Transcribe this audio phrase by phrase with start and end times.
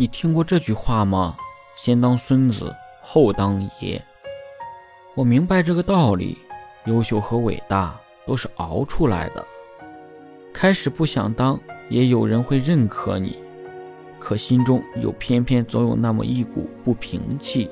[0.00, 1.36] 你听过这句话吗？
[1.74, 4.00] 先当孙子，后当爷。
[5.16, 6.38] 我明白这个道理，
[6.84, 9.44] 优秀和伟大都是熬出来的。
[10.52, 11.58] 开始不想当，
[11.88, 13.40] 也有人会认可你，
[14.20, 17.68] 可心中又偏偏总有那么一股不平气，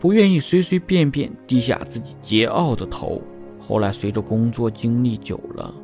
[0.00, 3.20] 不愿意随随便便低下自己桀骜的头。
[3.60, 5.74] 后来随着工作经历久了，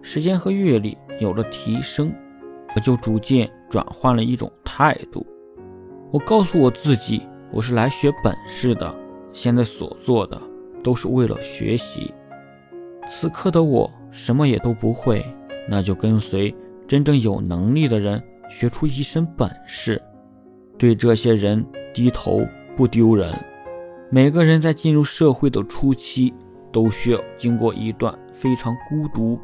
[0.00, 2.14] 时间和阅历有了提升，
[2.74, 5.26] 我就逐渐转换了一种态度。
[6.10, 8.94] 我告诉我自己，我是来学本事的。
[9.32, 10.40] 现在所做的
[10.82, 12.12] 都是为了学习。
[13.08, 15.24] 此刻的我什么也都不会，
[15.68, 16.54] 那就跟随
[16.86, 20.00] 真正有能力的人学出一身本事。
[20.76, 22.46] 对这些人低头
[22.76, 23.34] 不丢人。
[24.10, 26.32] 每个人在进入社会的初期，
[26.72, 29.38] 都需要经过一段非常孤独、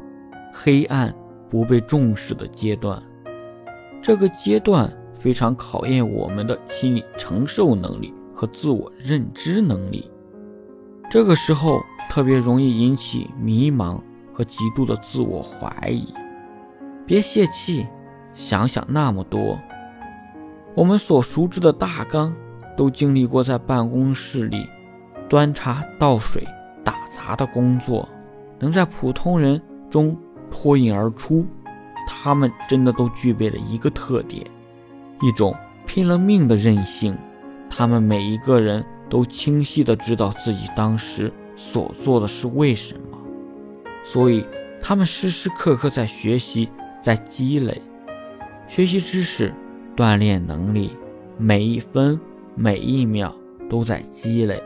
[0.51, 1.13] 黑暗、
[1.47, 3.01] 不被重视的阶段。
[4.05, 4.87] 这个阶段
[5.17, 8.13] 非常考验我们的心理承受能力。
[8.35, 10.11] 和自我认知能力，
[11.09, 13.97] 这个时候特别容易引起迷茫
[14.33, 16.13] 和极度的自我怀疑。
[17.05, 17.87] 别泄气，
[18.33, 19.57] 想想那么多，
[20.75, 22.35] 我们所熟知的大纲，
[22.75, 24.67] 都经历过在办公室里
[25.29, 26.45] 端茶倒水、
[26.83, 28.05] 打杂的工作，
[28.59, 30.13] 能在普通人中
[30.51, 31.45] 脱颖而出，
[32.25, 34.43] 他们真的都具备了一个特点，
[35.21, 37.15] 一种拼了命的韧性。
[37.69, 43.19] 他们每一个人都清晰的知道自己当时所做的是为什么，
[44.03, 44.43] 所以
[44.81, 46.67] 他们时时刻刻在学习，
[46.99, 47.79] 在积累，
[48.67, 49.53] 学习知识，
[49.95, 50.97] 锻炼能力，
[51.37, 52.19] 每一分
[52.55, 53.35] 每一秒
[53.69, 54.59] 都在积累。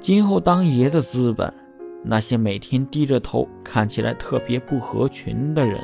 [0.00, 1.54] 今后当爷的资本，
[2.02, 5.80] 那些每天低着头看起来特别不合群的人，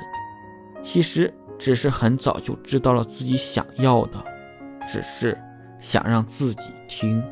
[0.86, 4.24] 其实只是很早就知道了自己想要的，
[4.88, 5.36] 只是。
[5.78, 7.22] 想让自己听。